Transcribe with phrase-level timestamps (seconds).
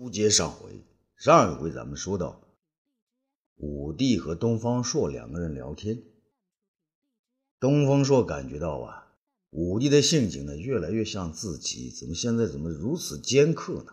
[0.00, 0.82] 书接上回，
[1.14, 2.40] 上一回咱们说到，
[3.56, 6.02] 武帝和东方朔两个人聊天。
[7.58, 9.12] 东方朔感觉到啊，
[9.50, 13.92] 武帝的性情呢越来越像自己，怎么现在怎么如此尖刻呢？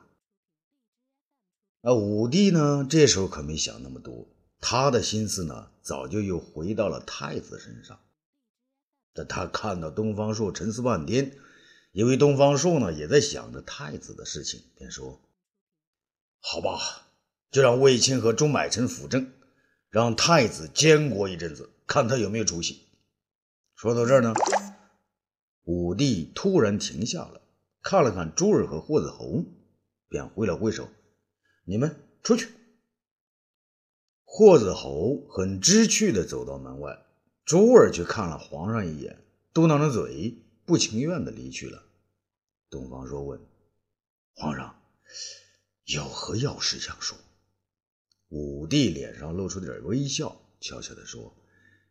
[1.81, 4.29] 那武帝呢，这时候可没想那么多，
[4.61, 7.99] 他的心思呢早就又回到了太子身上。
[9.11, 11.37] 但他看到东方朔沉思半天，
[11.91, 15.19] 因为东方朔呢也在想着太子的事情，便说。
[16.49, 17.09] 好吧，
[17.51, 19.29] 就让卫青和钟买臣辅政，
[19.89, 22.83] 让太子监国一阵子，看他有没有出息。
[23.75, 24.33] 说到这儿呢，
[25.65, 27.41] 武帝突然停下了，
[27.81, 29.43] 看了看朱儿和霍子侯，
[30.07, 30.87] 便挥了挥手
[31.67, 31.93] ：“你们
[32.23, 32.47] 出去。”
[34.23, 36.97] 霍子侯很知趣的走到门外，
[37.43, 39.21] 朱儿却看了皇上一眼，
[39.51, 40.33] 嘟囔着嘴，
[40.65, 41.83] 不情愿的离去了。
[42.69, 43.37] 东方朔问
[44.33, 44.73] ：“皇上。”
[45.87, 47.17] 有何要事想说？
[48.27, 51.33] 武帝脸上露出点微笑，悄悄地说：“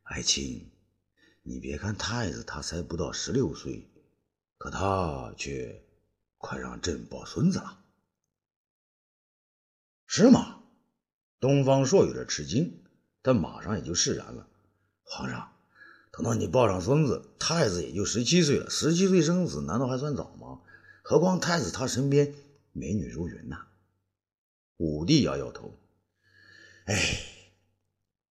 [0.05, 0.70] 爱卿，
[1.42, 3.89] 你别看太子他才不到十六岁，
[4.58, 5.83] 可他却
[6.36, 7.83] 快让朕抱孙子了，
[10.06, 10.61] 是吗？”
[11.41, 12.84] 东方朔有点吃惊，
[13.22, 14.47] 但马上也就释然了。
[15.05, 15.56] 皇上，
[16.12, 18.69] 等到你抱上孙子，太子也就十七岁了。
[18.69, 20.61] 十七岁生子，难道还算早吗？
[21.02, 22.34] 何况太子他身边
[22.72, 23.67] 美女如云呐。
[24.78, 25.72] 武帝摇摇头，
[26.84, 26.94] 哎，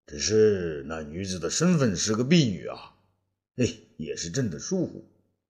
[0.05, 2.95] 只是那女子的身份是个婢女啊，
[3.55, 3.65] 哎，
[3.97, 5.03] 也是朕的疏忽，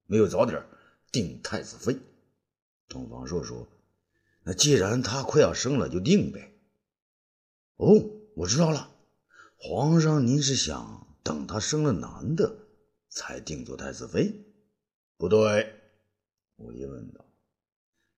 [0.06, 0.64] 没有早点
[1.12, 1.98] 定太子妃。
[2.88, 3.68] 东方朔说
[4.44, 6.54] ：“那既然她快要生了，就定呗。”
[7.76, 8.02] 哦，
[8.36, 8.90] 我知道了，
[9.58, 12.56] 皇上您是想等她生了男的
[13.10, 14.34] 才定做太子妃？
[15.18, 15.74] 不对，
[16.56, 17.26] 武帝问道：“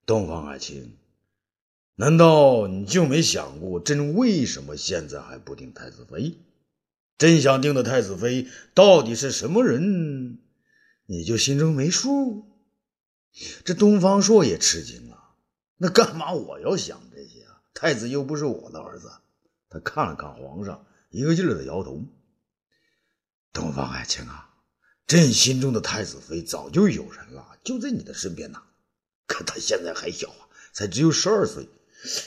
[0.06, 0.96] 东方爱卿。”
[2.00, 6.38] 难道你就没想过朕为什么现在还不定太子妃？
[7.18, 10.38] 朕想定的太子妃到底是什么人？
[11.08, 12.46] 你就心中没数？
[13.66, 15.18] 这东方朔也吃惊了。
[15.78, 17.62] 那干嘛我要想这些啊？
[17.74, 19.12] 太子又不是我的儿子。
[19.68, 22.06] 他看了看皇上，一个劲儿的摇头。
[23.52, 24.54] 东方爱卿啊，
[25.08, 28.62] 朕心中的太子妃早就有人了，就在你的身边呢。
[29.26, 31.68] 可他现在还小啊，才只有十二岁。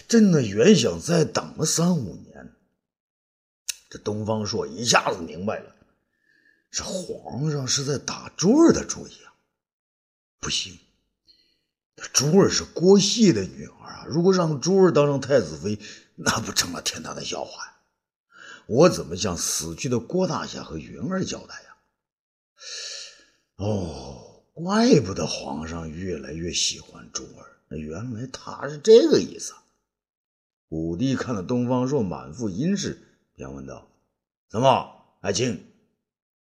[0.09, 2.55] 朕呢，原想再等个三五年。
[3.89, 5.75] 这东方朔一下子明白了，
[6.71, 9.35] 这皇上是在打珠儿的主意啊！
[10.39, 10.79] 不行，
[12.13, 15.79] 珠儿是郭熙的女儿啊，如果让珠儿当上太子妃，
[16.15, 17.73] 那不成了天大的笑话呀！
[18.67, 21.77] 我怎么向死去的郭大侠和云儿交代呀？
[23.57, 29.55] 哦，怪不得皇上越来越喜欢珠儿，原来他是这个意思。
[30.69, 32.99] 武帝看了东方朔满腹阴事，
[33.35, 33.89] 便问道
[34.49, 35.65] ：“怎么，爱卿，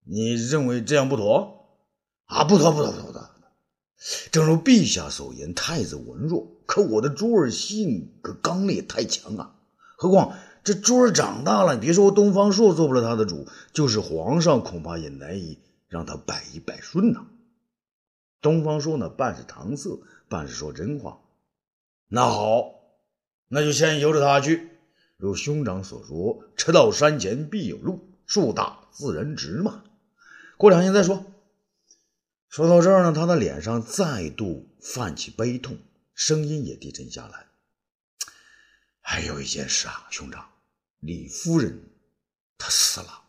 [0.05, 1.79] 你认为这样不妥？
[2.25, 3.29] 啊，不妥，不妥，不妥！
[4.31, 9.55] 正如陛下所言，太子文弱，可我的珠儿性格刚烈太强啊。
[9.97, 15.57] 何况这珠儿长大了，你别说东方朔做不了他的主，就是皇上恐怕也难以
[15.88, 17.25] 让他百依百顺呐。”
[18.41, 21.21] 东方朔呢，半是搪塞，半是说真话。
[22.07, 22.75] 那好。
[23.49, 24.71] 那就先由着他去。
[25.15, 29.85] 如兄长所说，车到山前必有路，树大自然直嘛。
[30.57, 31.25] 过两天再说。
[32.49, 35.77] 说到这儿呢，他的脸上再度泛起悲痛，
[36.13, 37.45] 声音也低沉下来。
[38.99, 40.49] 还有一件事啊，兄长，
[40.99, 41.89] 李夫人
[42.57, 43.23] 她死了。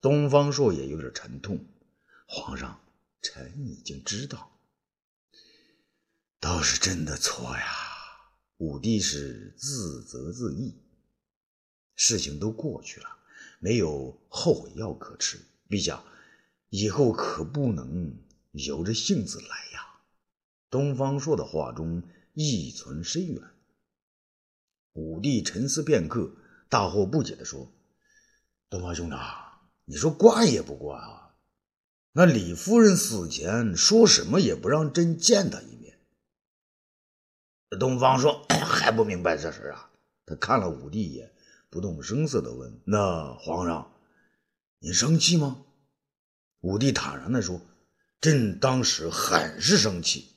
[0.00, 1.62] 东方朔也有点沉痛。
[2.26, 2.80] 皇上，
[3.22, 4.50] 臣已经知道，
[6.40, 7.66] 都是朕的错呀。
[8.58, 10.74] 武帝是自责自缢，
[11.94, 13.08] 事情都过去了，
[13.58, 15.40] 没有后悔药可吃。
[15.68, 16.02] 陛下，
[16.68, 18.14] 以后可不能
[18.52, 20.00] 由着性子来呀！
[20.68, 22.02] 东方朔的话中
[22.34, 23.42] 意存深远。
[24.92, 26.34] 武帝沉思片刻，
[26.68, 27.72] 大惑不解地说
[28.68, 31.29] ：“东方兄长，你说怪也不怪啊？
[32.12, 35.98] 那李夫人死前说什么也不让朕见她一面。”
[37.78, 39.90] 东方说：“还不明白这事啊？”
[40.26, 41.32] 他看了武帝一眼，
[41.70, 43.92] 不动声色地问：“那皇上，
[44.80, 45.64] 你生气吗？”
[46.62, 47.60] 武帝坦然地说
[48.20, 50.28] ：“朕当时很是生气，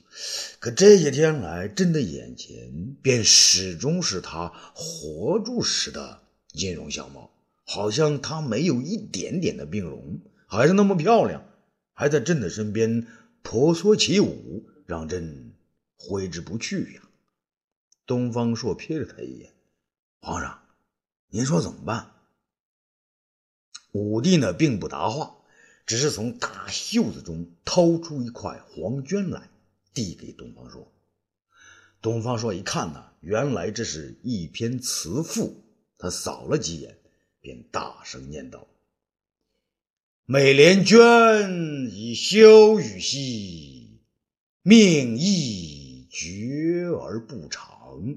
[0.59, 6.21] 可这些天来，朕的眼前便始终是他活住时的
[6.53, 7.29] 音容笑貌，
[7.65, 11.43] 好像他没有一点点的病容，还是那么漂亮，
[11.93, 13.07] 还在朕的身边
[13.41, 15.53] 婆娑起舞，让朕
[15.95, 17.01] 挥之不去呀。”
[18.05, 19.53] 东方朔瞥了他一眼
[20.19, 20.61] ：“皇上，
[21.29, 22.11] 您说怎么办？”
[23.93, 25.37] 武帝呢，并不答话，
[25.85, 29.49] 只是从大袖子中掏出一块黄绢来，
[29.93, 30.91] 递给东方朔。
[32.01, 35.63] 东方朔一看呢，原来这是一篇词赋，
[35.97, 36.97] 他扫了几眼，
[37.39, 38.67] 便大声念道。
[40.25, 43.99] 美莲娟以羞与兮，
[44.61, 48.15] 命亦绝而不长；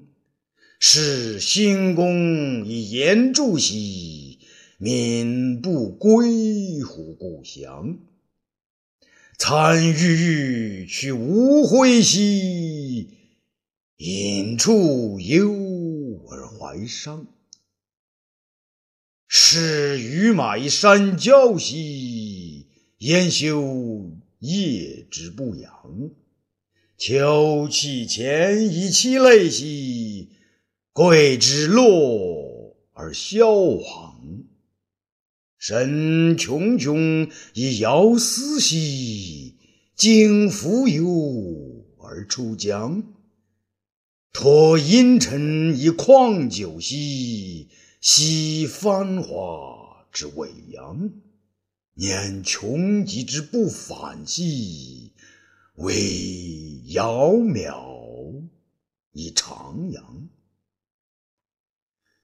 [0.79, 4.39] 是兴公以言助兮，
[4.79, 7.99] 民不归乎故乡。
[9.37, 13.09] 参与去无悔兮，
[13.97, 15.53] 隐处忧
[16.29, 17.27] 而怀伤。
[19.29, 22.69] 是于马以山郊兮，
[22.99, 25.71] 焉修夜之不养；
[26.97, 30.31] 秋气前以其泪兮，
[30.93, 34.45] 桂之落而消亡。
[35.59, 39.57] 身穷穷以遥思兮，
[39.97, 43.03] 经浮游而出江。
[44.33, 47.69] 托阴沉以旷久兮。
[48.09, 51.11] 惜繁华之未央，
[51.95, 55.13] 念穷极之不返兮，
[55.75, 55.93] 为
[56.87, 58.45] 窈窕
[59.11, 60.01] 以徜徉。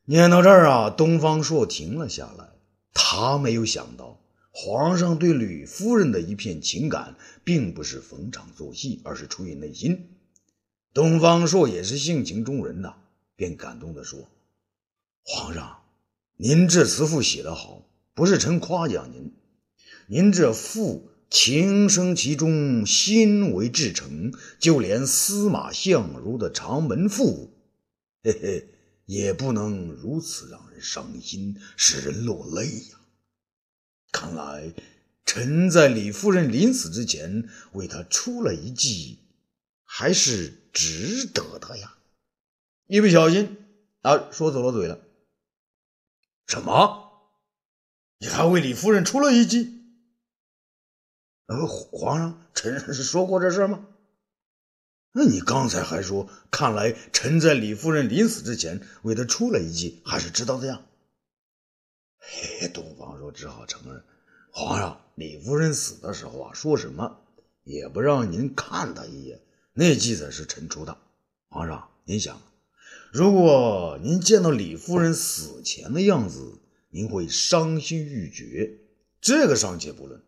[0.05, 2.50] 念到这儿啊，东方朔停了下来。
[2.94, 4.20] 他没有想到，
[4.52, 10.17] 皇上对吕夫人的一片情感，并不是逢场作戏，而是出于内心。
[10.94, 12.94] 东方朔也是性情中人呐，
[13.34, 14.29] 便感动地说。
[15.24, 15.84] 皇上，
[16.36, 19.32] 您这词赋写得好，不是臣夸奖您。
[20.08, 27.54] 您这赋情生其中，心为至诚，就连司马相如的《长门赋》，
[28.30, 28.69] 嘿嘿，
[29.06, 32.98] 也不能如此让人伤心，使人落泪呀。
[34.10, 34.74] 看来，
[35.24, 39.20] 臣在李夫人临死之前为她出了一计，
[39.84, 41.94] 还是值得的呀。
[42.88, 43.56] 一不小心
[44.02, 44.98] 啊，说走了嘴了。
[46.46, 47.12] 什么？
[48.18, 49.82] 你还为李夫人出了一计？
[51.46, 53.86] 呃，皇上，臣是说过这事吗？
[55.12, 60.80] 那你刚才还说，看来臣在李夫人临死之前为她出了一计，还是知道的呀。
[62.18, 64.02] 嘿，东方朔只好承认，
[64.52, 67.20] 皇上，李夫人死的时候啊，说什么
[67.64, 69.40] 也不让您看她一眼，
[69.72, 70.96] 那计才是臣出的。
[71.48, 72.40] 皇上，您想？
[73.12, 78.78] 如果您见到李夫人死前的样子，您会伤心欲绝。
[79.20, 80.22] 这个尚且不论，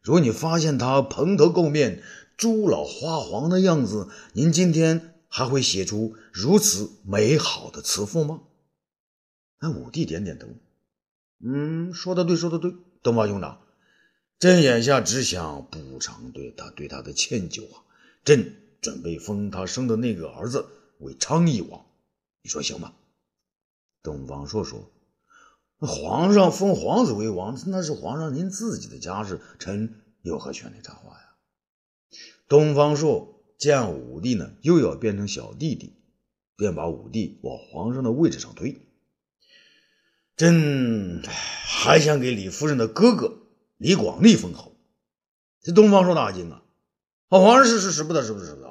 [0.00, 2.00] 如果你发现她蓬头垢面、
[2.36, 8.42] 朱老花黄的样子，您今天还会写出如此美好的词赋吗？
[9.60, 10.46] 那武帝点点头，
[11.44, 13.62] 嗯，说的对，说的对，东方兄长，
[14.38, 17.82] 朕眼下只想补偿对他对他的歉疚啊。
[18.24, 20.64] 朕准备封他生的那个儿子
[21.00, 21.84] 为昌邑王。
[22.42, 22.94] 你说行吗？
[24.02, 24.90] 东方朔说
[25.80, 31.34] ：“皇上封皇子为王，那是皇上您自己的家事，臣有何权利插话呀？”
[32.48, 35.96] 东方朔见武帝呢又要变成小弟弟，
[36.56, 38.86] 便把武帝往皇上的位置上推。
[40.36, 43.36] 朕还想给李夫人的哥哥
[43.76, 44.76] 李广利封侯。
[45.60, 46.62] 这东方朔大惊啊！
[47.28, 48.67] 皇上是是是不得是不是的。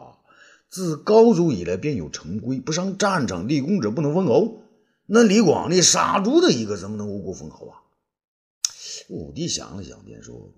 [0.70, 4.64] 自高祖以来便有成规，不上战场立功者不能封侯。
[5.06, 7.80] 那李广利杀猪的一个，怎么能无故封侯啊？
[9.08, 10.52] 武帝想了想，便说：“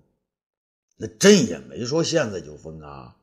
[0.98, 3.14] 那朕也没说现在就封啊，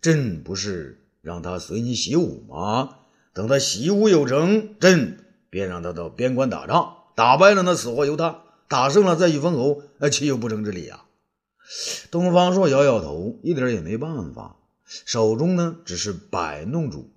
[0.00, 2.98] 朕不是让他随你习武吗？
[3.34, 11.06] 等他习武有成，朕便让他到边关打仗，打败了那死活由他，打胜了再去封侯，那岂有不成之理啊？”
[12.12, 14.57] 东方朔摇摇头，一点也没办法。
[14.88, 17.10] 手中呢，只是摆弄住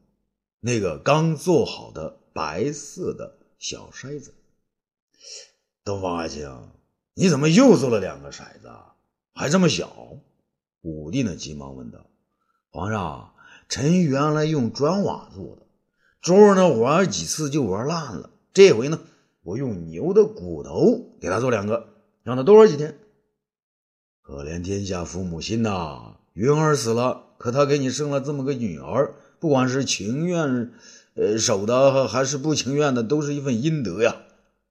[0.59, 4.33] 那个刚做好的白色的小筛子。
[5.83, 6.49] 东方爱卿，
[7.13, 8.69] 你怎么又做了两个骰子，
[9.33, 10.17] 还这么小？
[10.81, 12.05] 武帝呢，急忙问道
[12.69, 13.33] ：“皇上，
[13.69, 15.61] 臣原来用砖瓦做的，
[16.21, 18.31] 昨儿呢玩几次就玩烂了。
[18.53, 18.99] 这回呢，
[19.43, 21.87] 我用牛的骨头给他做两个，
[22.23, 22.99] 让他多玩几天。
[24.21, 26.17] 可怜天下父母心呐！
[26.33, 30.71] 云儿死了。”可他给你生了这么个女儿，不管是情愿，
[31.15, 34.15] 呃，守的还是不情愿的，都是一份阴德呀。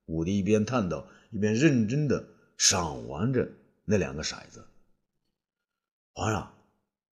[0.06, 3.48] 武帝一边叹道，一边认真的赏玩着
[3.84, 4.64] 那两个骰子。
[6.14, 6.54] 皇上，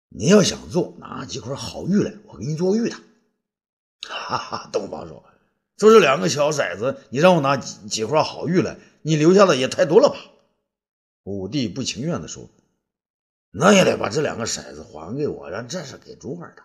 [0.09, 2.95] 您要想做，拿几块好玉来，我给你做玉的。
[4.09, 5.23] 哈哈，东方说
[5.77, 10.15] ：“就这两个小骰子，你让我拿几几块好玉来，你留下的也太多了吧？”
[11.25, 12.49] 武帝不情愿的说
[13.55, 16.63] ：“那也得把这两个骰子还给我，让这是给珠儿的。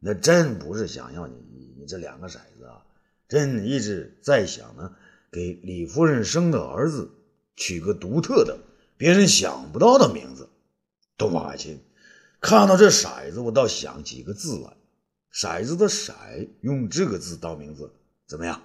[0.00, 1.36] 那朕不是想要你
[1.78, 2.84] 你这两个骰子啊，
[3.28, 4.96] 朕一直在想呢，
[5.30, 7.08] 给李夫人生的儿子
[7.54, 8.58] 取个独特的、
[8.96, 10.48] 别人想不到的名字。”
[11.16, 11.80] 东方爱卿，
[12.40, 14.76] 看到这骰子，我倒想起个字来。
[15.32, 17.94] 骰子的“骰”用这个字当名字，
[18.26, 18.60] 怎么样？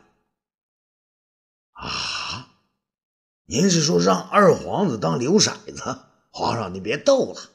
[1.73, 2.47] 啊？
[3.45, 5.99] 您是说让二皇子当刘骰子？
[6.31, 7.49] 皇上，你别逗了。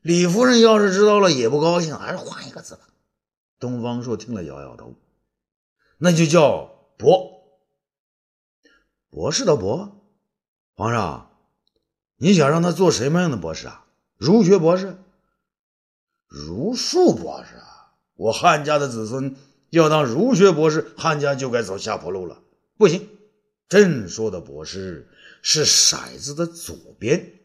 [0.00, 2.88] 李夫人要是知道了也不高兴，还是换一个字吧。
[3.58, 4.94] 东方朔听了摇摇头，
[5.98, 7.42] 那就叫“博”。
[9.10, 10.02] 博士的“博”。
[10.74, 11.30] 皇上，
[12.16, 13.86] 你想让他做什么样的博士啊？
[14.16, 14.96] 儒学博士？
[16.26, 17.56] 儒术博士？
[17.56, 17.68] 啊
[18.14, 19.36] 我汉家的子孙
[19.70, 22.40] 要当儒学博士，汉家就该走下坡路了。
[22.76, 23.08] 不行，
[23.68, 25.08] 朕说的博士
[25.40, 27.40] 是骰子的左边，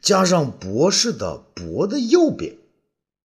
[0.00, 2.56] 加上博士的“博”的右边，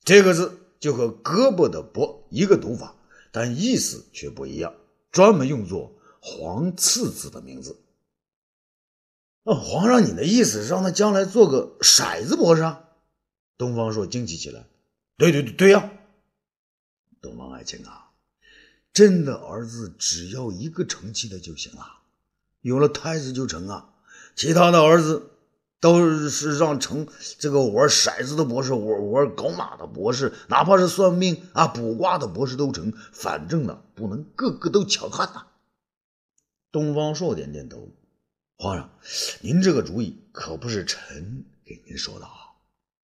[0.04, 2.96] 这个字就和胳膊的“膊”一个读法，
[3.32, 4.74] 但意思却不一样，
[5.12, 7.78] 专门用作皇次子的名字。
[9.44, 12.84] 那皇上，你的意思是让他将来做个骰子博士啊？
[13.58, 14.66] 东方朔惊奇起来。
[15.18, 15.92] 对对对对呀。
[17.22, 18.10] 东方爱卿啊，
[18.94, 21.86] 朕的儿子只要一个成器的就行了，
[22.62, 23.94] 有了太子就成啊。
[24.36, 25.31] 其他的儿子
[25.82, 27.06] 都是让成
[27.40, 32.94] 这个玩骰子的博士，玩玩狗马的博士，哪怕是算命啊、卜卦的博士都成。
[33.12, 35.48] 反正呢，不能个个都强悍呐。
[36.72, 37.90] 东方朔点点头，
[38.58, 38.90] 皇上，
[39.42, 42.32] 您这个主意可不是臣给您说的啊。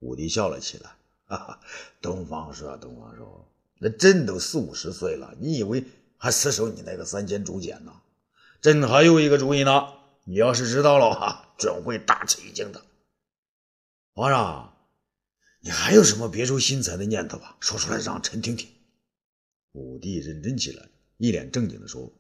[0.01, 0.91] 武帝笑了起来，
[1.25, 1.61] 哈哈，
[2.01, 3.49] 东方朔，东方朔。
[3.79, 5.85] 那朕都四五十岁了，你以为
[6.19, 7.93] 还死守你那个三千竹简呢？
[8.61, 9.89] 朕还有一个主意呢，
[10.29, 12.85] 你要是知道了哈，准会大吃一惊的。
[14.13, 14.77] 皇上，
[15.61, 17.57] 你还有什么别出心裁的念头吧？
[17.61, 18.69] 说出来让臣听听。
[19.73, 22.13] 武帝认真起来，一脸正经地说：“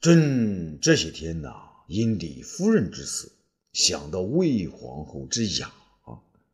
[0.00, 1.56] 朕这些天呐，
[1.88, 3.32] 因李夫人之死，
[3.72, 5.72] 想到魏皇后之雅，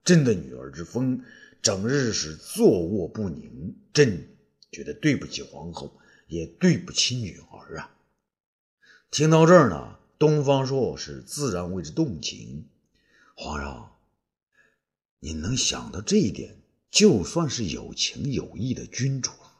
[0.02, 1.22] 朕的女儿之风。”
[1.60, 4.28] 整日是坐卧不宁，朕
[4.70, 7.90] 觉得对不起皇后，也对不起女儿啊。
[9.10, 12.66] 听到这儿呢，东方朔是自然为之动情。
[13.34, 13.92] 皇上，
[15.20, 16.56] 您能想到这一点，
[16.90, 19.52] 就算是有情有义的君主了。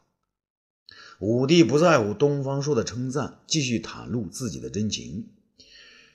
[1.21, 5.29] 武帝不在乎东方朔的称赞，继续袒露自己的真情：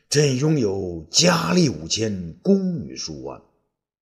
[0.10, 3.42] 朕拥有佳丽五千，宫女数万，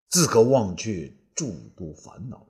[0.09, 1.13] 自可忘却。
[1.37, 2.47] 诸多烦恼，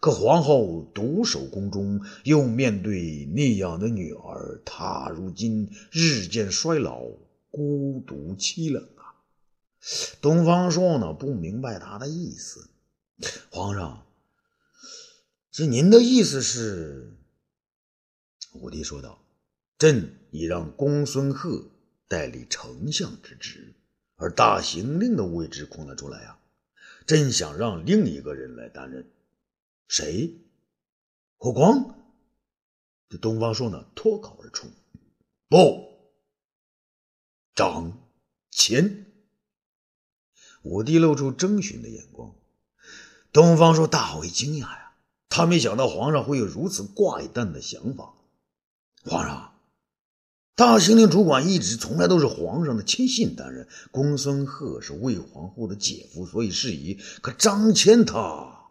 [0.00, 7.02] 可皇后独守宫中，又面对那样的女儿，她如今日渐衰老，
[7.58, 9.18] 孤独凄冷啊！
[10.22, 12.70] 东方朔呢，不明白他的意思。
[13.50, 14.06] 皇上，
[15.50, 17.16] 这您的意思是？
[18.52, 19.24] 武帝说道
[19.76, 21.68] ：“朕已让公孙贺
[22.06, 23.74] 代理丞相之职，
[24.14, 26.38] 而大行令的位置空了出来啊。”
[27.08, 29.10] 朕想让另一个人来担任，
[29.88, 30.32] 谁？
[31.36, 31.96] 霍光。
[33.08, 34.68] 这东方朔呢，脱口而出
[35.50, 35.97] ：“不，
[37.58, 37.98] 张
[38.52, 39.04] 骞。”
[40.62, 42.32] 武帝露出征询的眼光。
[43.32, 44.92] 东方朔大为惊讶呀，
[45.28, 48.14] 他没想到皇上会有如此怪诞的想法。
[49.02, 49.54] 皇上。
[50.54, 56.98] 大行令主管一直从来都是皇上的亲信担任，公孙贺是魏皇后的姐夫，所以适宜。
[57.22, 58.70] 可张骞他，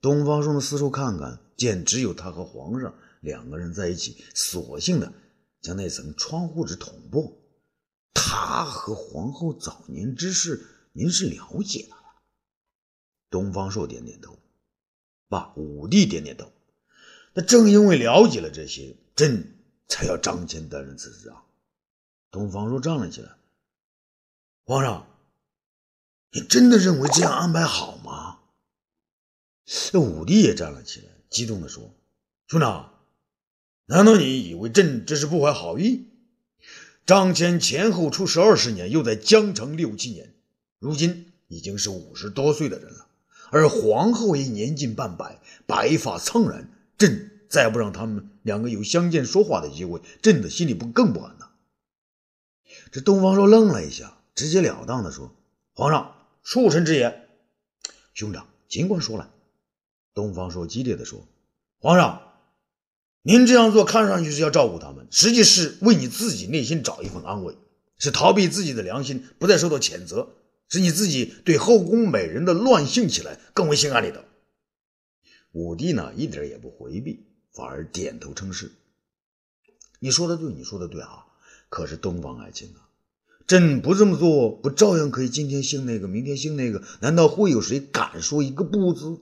[0.00, 5.12] 东方朔四处看看，见只有他和皇上两个人在一起，索性的
[5.60, 7.36] 将那层窗户纸捅破。
[8.14, 11.96] 他和皇后早年之事，您是了解的呀？
[13.30, 14.38] 东方朔点点头，
[15.28, 16.50] 爸，武帝点点头。
[17.34, 19.54] 那正因为了解了这些，朕。
[19.90, 21.42] 才要张骞担任此职啊！
[22.30, 23.30] 东方朔站了起来。
[24.64, 25.08] 皇上，
[26.30, 28.40] 你真的认为这样安排好吗？
[29.64, 31.90] 这武帝也站了起来，激动地说
[32.48, 33.02] ：“兄长，
[33.86, 36.06] 难道你以为朕这是不怀好意？
[37.08, 40.34] 张骞前后出使二十年，又在江城六七年，
[40.78, 43.06] 如今已经是五十多岁的人了，
[43.50, 51.48] 而皇后也年近半百，白发苍然，朕……”再不让他们两个有相见说话的机会，朕的心里不更不安呐。
[52.92, 55.34] 这东方朔愣了一下，直截了当的说
[55.72, 57.26] ：“皇上，恕臣直言。”
[58.12, 59.30] 兄长尽管说来。
[60.12, 61.26] 东方朔激烈的说
[61.80, 62.27] ：“皇上，
[63.22, 67.56] 您这样做看上去是要照顾他们，实际是为你自己内心找一份安慰，
[67.98, 70.28] 是逃避自己的良心不再受到谴责，
[70.68, 74.24] 使你自己对后宫美人的乱性起来更为心安理得。
[75.52, 78.72] 武帝呢，一点也不回避，反而点头称是。
[79.98, 81.26] 你说的对，你说的对啊！
[81.68, 82.88] 可是东方爱卿啊，
[83.46, 86.82] 朕不这么做，不照样可以今天信那个，明天信那个？
[87.00, 89.18] 难道会有谁敢说一个不字？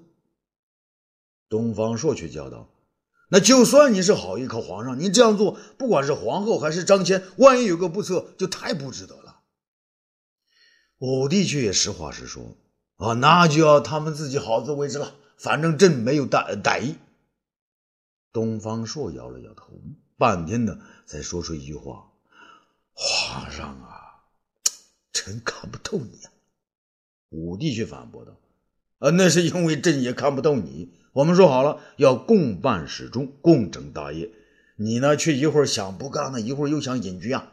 [1.48, 2.68] 东方朔却叫道
[3.28, 9.40] ：“那就算你是好意，可皇上，你这样做，不管是皇后还是张骞，万一有个不测，就太不值得了。”
[10.98, 12.56] 武帝却也实话实说
[12.96, 15.16] ：“啊，那就要他们自己好自为之了。
[15.36, 16.94] 反正朕没有歹歹意。”
[18.32, 19.72] 东方朔摇了摇头，
[20.16, 22.12] 半天的才说出一句话
[22.94, 24.22] ：“皇上啊，
[25.12, 26.30] 臣看不透你啊。”
[27.30, 28.36] 武帝却反驳道
[29.00, 34.28] ：“啊，那是因为朕也看不透你。”我们说好了要共办始终，共成大业，
[34.76, 37.50] 你呢却一会儿想不干了，一会儿又想隐居啊。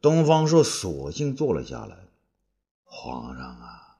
[0.00, 1.96] 东方朔索性坐了下来。
[2.82, 3.98] 皇上啊，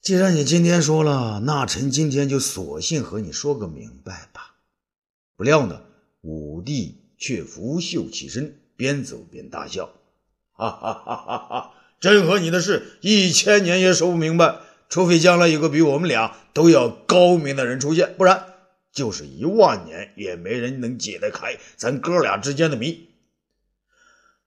[0.00, 4.56] 既然你今天说了，那臣今天就索性和你说个明白吧。
[5.36, 5.82] 不料呢，
[6.22, 9.90] 武帝却拂袖起身，边走边大笑，
[10.50, 11.74] 哈哈哈哈哈！
[12.00, 14.56] 朕和你的事，一千年也说不明白。
[14.88, 18.54] 除非将来有个比我们俩都要高明的人出现，不然
[18.92, 23.10] 就是一万年也没人能解得开咱哥俩之间的谜。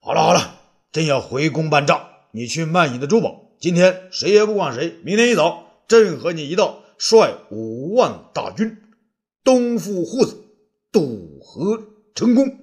[0.00, 3.52] 好了好了，朕要回宫办账，你去卖你的珠宝。
[3.60, 8.82] 今天谁也不管谁，明天一早，朕和你一道率五万大军
[9.44, 10.44] 东赴户子，
[10.90, 11.80] 渡河
[12.16, 12.58] 成功。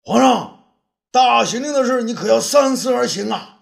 [0.00, 0.64] 皇上，
[1.10, 3.57] 大行令的事，你可要三思而行啊！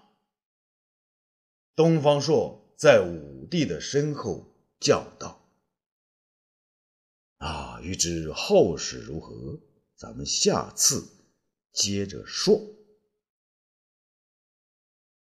[1.77, 5.47] 东方朔在武帝的身后叫道
[7.37, 9.61] ：“啊，欲知后事如何，
[9.95, 11.07] 咱们下次
[11.71, 12.59] 接着说。”